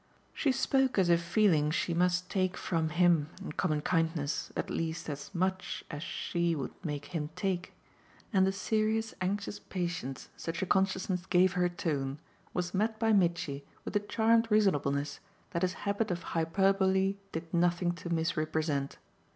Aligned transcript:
She 0.33 0.51
spoke 0.51 0.97
as 0.97 1.09
if 1.09 1.21
feeling 1.21 1.69
she 1.69 1.93
must 1.93 2.27
take 2.27 2.57
from 2.57 2.89
him 2.89 3.29
in 3.39 3.51
common 3.51 3.81
kindness 3.81 4.51
at 4.55 4.71
least 4.71 5.07
as 5.11 5.29
much 5.31 5.83
as 5.91 6.01
she 6.01 6.55
would 6.55 6.73
make 6.83 7.05
him 7.13 7.29
take, 7.35 7.73
and 8.33 8.47
the 8.47 8.51
serious 8.51 9.13
anxious 9.21 9.59
patience 9.59 10.29
such 10.35 10.63
a 10.63 10.65
consciousness 10.65 11.27
gave 11.27 11.53
her 11.53 11.69
tone 11.69 12.17
was 12.51 12.73
met 12.73 12.97
by 12.97 13.13
Mitchy 13.13 13.63
with 13.85 13.95
a 13.95 13.99
charmed 13.99 14.49
reasonableness 14.49 15.19
that 15.51 15.61
his 15.61 15.73
habit 15.85 16.09
of 16.09 16.23
hyperbole 16.33 17.17
did 17.31 17.53
nothing 17.53 17.91
to 17.91 18.09
misrepresent. 18.09 18.97